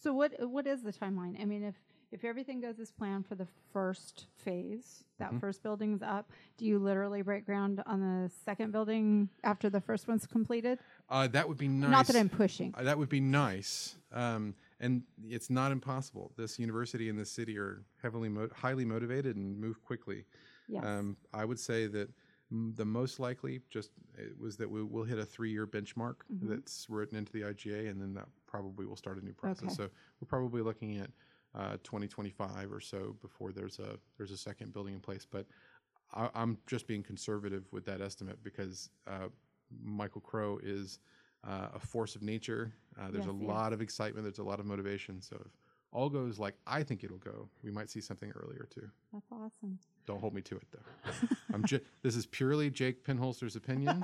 So 0.01 0.13
what 0.13 0.33
what 0.49 0.67
is 0.67 0.83
the 0.83 0.93
timeline? 0.93 1.41
I 1.41 1.45
mean, 1.45 1.65
if 1.65 1.75
if 2.11 2.25
everything 2.25 2.61
goes 2.61 2.79
as 2.81 2.91
planned 2.91 3.27
for 3.27 3.35
the 3.35 3.47
first 3.73 4.27
phase, 4.37 5.05
that 5.19 5.31
Mhm. 5.33 5.41
first 5.41 5.63
building's 5.63 6.01
up, 6.03 6.31
do 6.57 6.65
you 6.65 6.79
literally 6.79 7.21
break 7.21 7.45
ground 7.45 7.83
on 7.85 8.01
the 8.01 8.31
second 8.31 8.71
building 8.73 9.29
after 9.45 9.69
the 9.69 9.81
first 9.81 10.09
one's 10.09 10.27
completed? 10.27 10.79
Uh, 11.11 11.27
that 11.29 11.47
would 11.49 11.59
be 11.59 11.69
nice. 11.69 11.91
Not 11.91 12.07
that 12.07 12.17
I'm 12.17 12.29
pushing. 12.31 12.75
Uh, 12.79 12.85
that 12.85 12.97
would 12.97 13.09
be 13.11 13.21
nice. 13.21 13.97
Um, 14.13 14.55
and 14.81 15.03
it's 15.25 15.51
not 15.51 15.71
impossible. 15.71 16.33
This 16.37 16.59
university 16.59 17.09
and 17.11 17.19
this 17.19 17.31
city 17.31 17.59
are 17.59 17.85
heavily, 18.01 18.29
mo- 18.31 18.49
highly 18.55 18.85
motivated 18.87 19.37
and 19.37 19.59
move 19.61 19.83
quickly. 19.83 20.25
Yes. 20.69 20.85
Um, 20.85 21.17
I 21.35 21.45
would 21.45 21.59
say 21.59 21.89
that 21.89 22.09
the 22.51 22.85
most 22.85 23.21
likely 23.21 23.61
just 23.69 23.91
it 24.17 24.39
was 24.39 24.57
that 24.57 24.71
we, 24.71 24.83
we'll 24.83 25.05
hit 25.05 25.19
a 25.19 25.25
three-year 25.25 25.67
benchmark 25.67 26.17
Mhm. 26.33 26.49
that's 26.49 26.89
written 26.89 27.17
into 27.19 27.33
the 27.33 27.43
IGA, 27.43 27.89
and 27.91 28.01
then 28.01 28.15
that 28.15 28.29
probably 28.47 28.87
will 28.87 28.97
start 28.97 29.21
a 29.21 29.25
new 29.25 29.35
process. 29.35 29.65
Okay. 29.65 29.75
So 29.75 29.83
we're 30.21 30.29
probably 30.29 30.63
looking 30.63 30.99
at 30.99 31.11
uh, 31.55 31.77
2025 31.83 32.73
or 32.73 32.81
so 32.81 33.17
before 33.21 33.53
there's 33.53 33.79
a 33.79 33.99
there's 34.17 34.31
a 34.31 34.37
second 34.37 34.73
building 34.73 34.95
in 34.95 35.01
place. 35.01 35.27
But 35.31 35.47
I, 36.15 36.31
I'm 36.35 36.59
just 36.67 36.87
being 36.87 37.03
conservative 37.03 37.67
with 37.73 37.85
that 37.87 38.01
estimate 38.01 38.43
because 38.43 38.91
uh, 39.07 39.29
Michael 39.83 40.21
Crow 40.23 40.59
is 40.63 41.01
uh, 41.45 41.69
a 41.75 41.79
force 41.79 42.17
of 42.17 42.23
nature. 42.23 42.73
Uh, 42.99 43.11
there's 43.11 43.27
Yes, 43.27 43.35
a 43.35 43.45
lot 43.45 43.73
of 43.73 43.81
excitement. 43.83 44.25
There's 44.25 44.39
a 44.39 44.43
lot 44.45 44.59
of 44.61 44.67
motivation. 44.67 45.21
So 45.21 45.37
if 45.45 45.53
all 45.93 46.09
goes 46.09 46.39
like 46.39 46.55
I 46.67 46.83
think 46.83 47.05
it'll 47.05 47.19
go, 47.19 47.49
we 47.63 47.71
might 47.71 47.91
see 47.91 48.01
something 48.01 48.31
earlier 48.33 48.67
too. 48.71 48.89
That's 49.13 49.31
awesome. 49.31 49.79
Don't 50.09 50.21
hold 50.21 50.33
me 50.33 50.41
to 50.41 50.57
it 50.57 50.63
though. 50.73 51.13
I'm 51.53 51.63
this 52.03 52.17
is 52.17 52.25
purely 52.25 52.71
Jake 52.71 53.05
Pinholster's 53.05 53.57
opinion, 53.57 54.03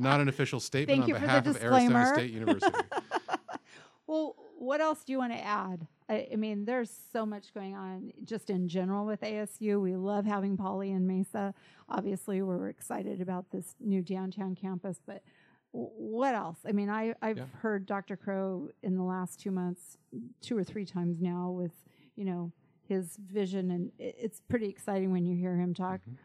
not 0.00 0.20
an 0.20 0.28
official 0.28 0.58
statement 0.58 0.98
Thank 0.98 1.02
on 1.04 1.08
you 1.08 1.14
for 1.14 1.20
the 1.20 1.26
behalf 1.26 1.46
of 1.46 1.62
Arizona. 1.62 2.06
State 2.14 2.32
University. 2.32 2.72
Well, 4.08 4.36
what 4.56 4.80
else 4.80 5.02
do 5.02 5.10
you 5.12 5.18
want 5.18 5.32
to 5.32 5.44
add? 5.44 5.88
I, 6.08 6.28
I 6.32 6.36
mean, 6.36 6.64
there's 6.64 6.92
so 7.12 7.26
much 7.26 7.52
going 7.52 7.74
on 7.74 8.12
just 8.22 8.50
in 8.50 8.68
general 8.68 9.04
with 9.04 9.20
ASU. 9.22 9.80
We 9.82 9.96
love 9.96 10.24
having 10.24 10.56
Poly 10.56 10.92
and 10.92 11.08
Mesa. 11.08 11.52
Obviously, 11.88 12.40
we're 12.40 12.68
excited 12.68 13.20
about 13.20 13.50
this 13.50 13.74
new 13.80 14.02
downtown 14.02 14.54
campus, 14.54 15.00
but 15.04 15.24
w- 15.72 15.90
what 15.96 16.36
else? 16.36 16.58
I 16.64 16.70
mean, 16.70 16.88
I, 16.88 17.14
I've 17.20 17.38
Yeah. 17.38 17.44
heard 17.62 17.84
Dr. 17.84 18.16
Crow 18.16 18.68
in 18.84 18.94
the 18.94 19.02
last 19.02 19.40
two 19.40 19.50
months, 19.50 19.98
two 20.40 20.56
or 20.56 20.62
three 20.62 20.84
times 20.86 21.20
now, 21.20 21.50
with, 21.50 21.72
you 22.14 22.26
know, 22.26 22.52
his 22.88 23.16
vision, 23.16 23.70
and 23.70 23.92
it's 23.98 24.40
pretty 24.40 24.66
exciting 24.66 25.10
when 25.12 25.24
you 25.26 25.36
hear 25.36 25.56
him 25.56 25.74
talk. 25.74 26.00
Mhm. 26.08 26.16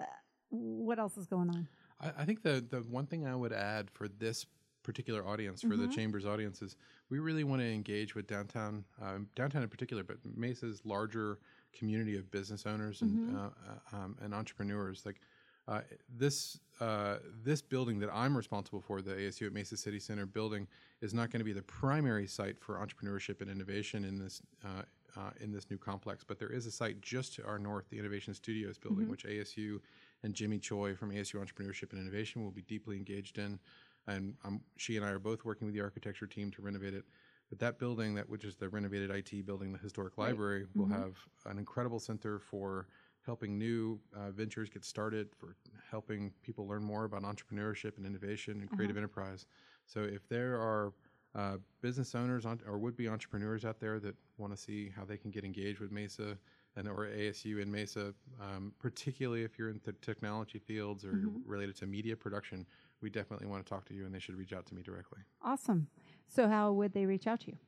Uh, 0.00 0.04
what 0.50 0.98
else 0.98 1.16
is 1.16 1.26
going 1.26 1.50
on? 1.50 1.68
I, 2.00 2.12
I 2.18 2.24
think 2.24 2.42
the 2.42 2.64
the 2.68 2.80
one 2.82 3.06
thing 3.06 3.26
I 3.26 3.34
would 3.34 3.52
add 3.52 3.90
for 3.90 4.08
this 4.08 4.46
particular 4.82 5.26
audience, 5.26 5.62
for 5.62 5.76
the 5.76 5.86
Mhm. 5.88 5.92
Chambers 5.92 6.24
audience, 6.26 6.62
is 6.62 6.76
we 7.08 7.18
really 7.18 7.42
want 7.42 7.60
to 7.60 7.66
engage 7.66 8.14
with 8.14 8.28
downtown, 8.28 8.84
um, 9.00 9.28
downtown 9.34 9.62
in 9.64 9.68
particular, 9.68 10.04
but 10.04 10.18
Mesa's 10.24 10.80
larger 10.84 11.40
community 11.72 12.16
of 12.16 12.30
business 12.30 12.66
owners 12.66 13.02
and 13.02 13.18
Mhm. 13.30 13.34
uh, 13.34 13.50
uh, 13.92 13.96
um, 13.96 14.16
and 14.20 14.32
entrepreneurs. 14.32 15.04
Like 15.04 15.20
uh, 15.68 15.82
this 16.08 16.60
uh, 16.78 17.18
this 17.42 17.60
building 17.60 17.98
that 17.98 18.10
I'm 18.14 18.36
responsible 18.36 18.80
for, 18.80 19.02
the 19.02 19.16
ASU 19.18 19.46
at 19.46 19.52
Mesa 19.52 19.76
City 19.76 19.98
Center 19.98 20.24
building, 20.26 20.68
is 21.00 21.12
not 21.12 21.30
going 21.30 21.40
to 21.40 21.44
be 21.44 21.52
the 21.52 21.62
primary 21.62 22.28
site 22.28 22.60
for 22.60 22.76
entrepreneurship 22.76 23.40
and 23.40 23.50
innovation 23.50 24.04
in 24.04 24.16
this. 24.18 24.40
Uh, 24.62 24.82
uh, 25.16 25.30
in 25.40 25.50
this 25.52 25.70
new 25.70 25.78
complex, 25.78 26.24
but 26.24 26.38
there 26.38 26.50
is 26.52 26.66
a 26.66 26.70
site 26.70 27.00
just 27.00 27.34
to 27.34 27.44
our 27.46 27.58
north, 27.58 27.88
the 27.90 27.98
Innovation 27.98 28.34
Studios 28.34 28.78
building, 28.78 29.06
Mhm. 29.06 29.10
which 29.10 29.24
ASU 29.24 29.80
and 30.22 30.34
Ji 30.34 30.46
Mi 30.46 30.58
Choi 30.58 30.94
from 30.94 31.10
ASU 31.10 31.34
Entrepreneurship 31.40 31.92
and 31.92 32.00
Innovation 32.00 32.42
will 32.42 32.50
be 32.50 32.62
deeply 32.62 32.96
engaged 32.96 33.38
in. 33.38 33.58
And 34.06 34.36
um, 34.44 34.60
she 34.76 34.96
and 34.96 35.04
I 35.04 35.10
are 35.10 35.18
both 35.18 35.44
working 35.44 35.66
with 35.66 35.74
the 35.74 35.80
architecture 35.80 36.26
team 36.26 36.50
to 36.52 36.62
renovate 36.62 36.94
it. 36.94 37.04
But 37.48 37.58
that 37.60 37.78
building, 37.78 38.14
that 38.14 38.28
which 38.28 38.44
is 38.44 38.56
the 38.56 38.68
renovated 38.68 39.10
IT 39.10 39.42
building, 39.46 39.72
the 39.72 39.78
historic 39.78 40.18
Right. 40.18 40.18
library, 40.18 40.66
will 40.76 40.86
Mhm. 40.86 40.92
have 40.92 41.16
an 41.46 41.58
incredible 41.58 41.98
center 42.00 42.38
for 42.38 42.88
helping 43.24 43.58
new 43.58 44.00
uh, 44.14 44.30
ventures 44.30 44.68
get 44.68 44.84
started, 44.84 45.28
for 45.36 45.56
helping 45.90 46.32
people 46.42 46.66
learn 46.68 46.82
more 46.82 47.04
about 47.04 47.22
entrepreneurship 47.22 47.96
and 47.96 48.06
innovation 48.06 48.60
and 48.60 48.70
creative 48.70 48.96
enterprise. 48.96 49.46
So 49.86 50.02
if 50.02 50.28
there 50.28 50.60
are 50.60 50.92
uh, 51.36 51.58
business 51.82 52.14
owners 52.14 52.46
on, 52.46 52.60
or 52.66 52.78
would-be 52.78 53.08
entrepreneurs 53.08 53.64
out 53.64 53.78
there 53.78 54.00
that 54.00 54.14
want 54.38 54.54
to 54.54 54.60
see 54.60 54.88
how 54.88 55.04
they 55.04 55.18
can 55.18 55.30
get 55.30 55.44
engaged 55.44 55.80
with 55.80 55.92
Mesa 55.92 56.38
and 56.76 56.88
or 56.88 57.06
ASU 57.06 57.60
in 57.60 57.70
Mesa, 57.70 58.14
um, 58.40 58.72
particularly 58.78 59.44
if 59.44 59.58
you're 59.58 59.70
in 59.70 59.80
the 59.84 59.92
technology 59.92 60.58
fields 60.58 61.04
or 61.04 61.12
Mhm. 61.12 61.42
related 61.44 61.76
to 61.76 61.86
media 61.86 62.16
production, 62.16 62.66
we 63.00 63.10
definitely 63.10 63.46
want 63.46 63.64
to 63.64 63.68
talk 63.68 63.84
to 63.86 63.94
you, 63.94 64.04
and 64.06 64.14
they 64.14 64.18
should 64.18 64.36
reach 64.36 64.52
out 64.52 64.66
to 64.66 64.74
me 64.74 64.82
directly. 64.82 65.20
Awesome. 65.42 65.88
So, 66.28 66.48
how 66.48 66.72
would 66.72 66.92
they 66.92 67.06
reach 67.06 67.26
out 67.26 67.40
to 67.40 67.52
you? 67.52 67.58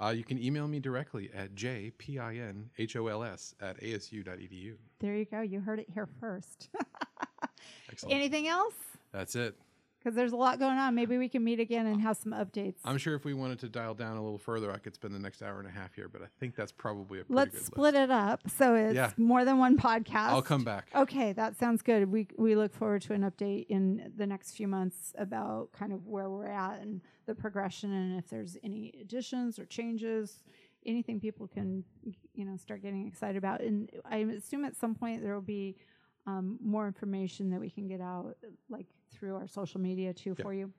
Uh, 0.00 0.08
you 0.08 0.24
can 0.24 0.42
email 0.42 0.66
me 0.66 0.80
directly 0.80 1.30
at 1.32 1.54
jpinhols 1.54 3.54
at 3.60 3.78
asu.edu. 3.80 4.76
There 4.98 5.16
you 5.16 5.24
go. 5.24 5.40
You 5.42 5.60
heard 5.60 5.78
it 5.78 5.90
here 5.90 6.06
first. 6.06 6.70
Excellent. 7.90 8.14
Anything 8.14 8.48
else? 8.48 8.74
That's 9.12 9.36
it. 9.36 9.56
Because 10.02 10.16
there's 10.16 10.32
a 10.32 10.36
lot 10.36 10.58
going 10.58 10.78
on. 10.78 10.94
Maybe 10.96 11.16
we 11.16 11.28
can 11.28 11.44
meet 11.44 11.60
again 11.60 11.86
and 11.86 12.00
have 12.00 12.16
some 12.16 12.32
updates. 12.32 12.74
I'm 12.84 12.98
sure 12.98 13.14
if 13.14 13.24
we 13.24 13.34
wanted 13.34 13.60
to 13.60 13.68
dial 13.68 13.94
down 13.94 14.16
a 14.16 14.22
little 14.22 14.38
further, 14.38 14.72
I 14.72 14.78
could 14.78 14.94
spend 14.94 15.14
the 15.14 15.18
next 15.20 15.42
hour 15.42 15.60
and 15.60 15.68
a 15.68 15.70
half 15.70 15.94
here, 15.94 16.08
but 16.08 16.22
I 16.22 16.26
think 16.40 16.56
that's 16.56 16.72
probably 16.72 17.20
a 17.20 17.24
Let's 17.28 17.66
split 17.66 17.94
list. 17.94 18.04
it 18.04 18.10
up 18.10 18.40
so 18.50 18.74
it's 18.74 18.94
Yeah. 18.96 19.12
more 19.16 19.44
than 19.44 19.58
one 19.58 19.76
podcast. 19.78 20.30
I'll 20.30 20.42
come 20.42 20.64
back. 20.64 20.88
Okay, 20.94 21.32
that 21.34 21.56
sounds 21.56 21.82
good. 21.82 22.10
We 22.10 22.26
we 22.36 22.56
look 22.56 22.74
forward 22.74 23.02
to 23.02 23.12
an 23.12 23.22
update 23.22 23.66
in 23.68 24.12
the 24.16 24.26
next 24.26 24.52
few 24.56 24.66
months 24.66 25.14
about 25.16 25.70
kind 25.72 25.92
of 25.92 26.06
where 26.06 26.28
we're 26.28 26.46
at 26.46 26.80
and 26.80 27.00
the 27.26 27.34
progression 27.36 27.92
and 27.92 28.18
if 28.18 28.28
there's 28.28 28.56
any 28.64 28.92
additions 29.00 29.58
or 29.60 29.66
changes, 29.66 30.42
anything 30.84 31.20
people 31.20 31.46
can 31.46 31.84
you 32.34 32.44
know 32.44 32.56
start 32.56 32.82
getting 32.82 33.06
excited 33.06 33.36
about. 33.36 33.60
And 33.60 33.88
I 34.04 34.16
assume 34.18 34.64
at 34.64 34.74
some 34.74 34.96
point 34.96 35.22
there 35.22 35.34
will 35.34 35.40
be 35.42 35.76
um, 36.26 36.58
more 36.62 36.86
information 36.86 37.50
that 37.50 37.60
we 37.60 37.70
can 37.70 37.86
get 37.88 38.00
out 38.00 38.36
like 38.68 38.86
through 39.10 39.34
our 39.34 39.46
social 39.48 39.80
media 39.80 40.12
too 40.12 40.34
Yeah. 40.38 40.42
for 40.42 40.54
you. 40.54 40.72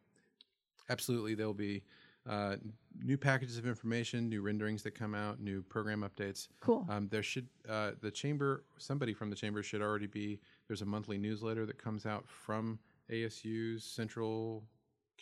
Absolutely. 0.89 1.33
There'll 1.35 1.53
be 1.53 1.83
uh, 2.25 2.55
new 3.03 3.17
packages 3.17 3.57
of 3.57 3.65
information, 3.67 4.29
new 4.29 4.41
renderings 4.41 4.81
that 4.83 4.91
come 4.95 5.13
out, 5.13 5.39
new 5.41 5.61
program 5.63 6.01
updates. 6.09 6.47
Cool. 6.61 6.85
Um, 6.89 7.07
there 7.09 7.23
should 7.23 7.47
uh, 7.67 7.91
the 8.01 8.11
chamber, 8.11 8.63
somebody 8.77 9.13
from 9.13 9.29
the 9.29 9.35
chamber 9.35 9.61
should 9.63 9.81
already 9.81 10.07
be. 10.07 10.39
There's 10.67 10.81
a 10.81 10.85
monthly 10.85 11.17
newsletter 11.17 11.65
that 11.65 11.77
comes 11.77 12.05
out 12.05 12.27
from 12.27 12.79
ASU's 13.11 13.83
central 13.83 14.63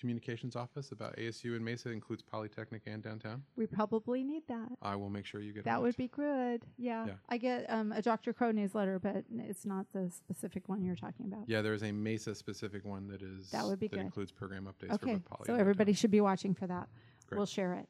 communications 0.01 0.55
office 0.55 0.91
about 0.91 1.15
ASU 1.17 1.55
and 1.55 1.63
Mesa. 1.63 1.89
Includes 1.91 2.23
Polytechnic 2.23 2.81
and 2.87 3.01
downtown. 3.03 3.43
we 3.55 3.67
probably 3.67 4.23
need 4.23 4.41
that. 4.49 4.67
I 4.81 4.95
will 4.95 5.09
make 5.11 5.25
sure 5.25 5.39
you 5.39 5.53
get 5.53 5.63
That 5.63 5.77
on 5.77 5.83
would 5.83 5.95
be 5.95 6.07
good. 6.09 6.63
Yeah. 6.77 7.05
Yeah. 7.05 7.13
I 7.29 7.37
get 7.37 7.65
um, 7.69 7.91
a 7.93 8.01
Dr. 8.01 8.33
Crow 8.33 8.51
newsletter, 8.51 8.99
but 8.99 9.23
it's 9.37 9.65
not 9.65 9.85
the 9.93 10.09
specific 10.09 10.67
one 10.67 10.83
you're 10.83 10.95
talking 10.95 11.27
about. 11.27 11.43
Yeah, 11.47 11.61
there 11.61 11.73
is 11.75 11.83
a 11.83 11.91
Mesa 11.91 12.33
specific 12.35 12.83
one 12.83 13.07
that 13.09 13.21
is 13.21 13.51
That 13.51 13.65
would 13.65 13.79
be 13.79 13.87
that 13.87 13.95
good. 13.97 14.05
includes 14.05 14.31
program 14.31 14.65
updates 14.67 14.93
Okay. 14.95 15.13
for 15.13 15.19
both 15.19 15.25
Poly. 15.29 15.43
So 15.45 15.53
and 15.53 15.61
everybody 15.61 15.91
downtown. 15.91 15.99
should 15.99 16.11
be 16.11 16.21
watching 16.21 16.53
for 16.55 16.65
that. 16.67 16.89
Great. 17.27 17.37
We'll 17.37 17.45
share 17.45 17.75
it. 17.75 17.87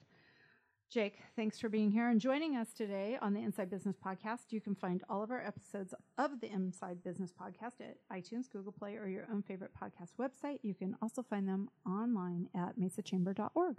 Jake, 0.92 1.20
thanks 1.38 1.58
for 1.58 1.70
being 1.70 1.90
here 1.90 2.10
and 2.10 2.20
joining 2.20 2.58
us 2.58 2.74
today 2.74 3.18
on 3.22 3.34
the 3.34 3.40
Inside 3.40 3.70
Business 3.70 3.96
Podcast. 3.96 4.52
You 4.52 4.60
can 4.60 4.76
find 4.76 5.02
all 5.10 5.24
of 5.24 5.32
our 5.32 5.42
episodes 5.42 5.94
of 6.18 6.42
the 6.42 6.52
Inside 6.52 7.02
Business 7.02 7.32
Podcast 7.32 7.80
at 7.80 7.96
iTunes, 8.12 8.52
Google 8.52 8.74
Play, 8.74 8.98
or 8.98 9.08
your 9.08 9.26
own 9.32 9.42
favorite 9.42 9.72
podcast 9.74 10.18
website. 10.20 10.60
You 10.64 10.74
can 10.74 10.98
also 11.02 11.24
find 11.24 11.48
them 11.48 11.70
online 11.86 12.50
at 12.54 12.78
mesachamber.org. 12.78 13.78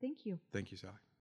Thank 0.00 0.24
you. 0.24 0.38
Thank 0.52 0.70
you, 0.70 0.76
Sally. 0.76 0.94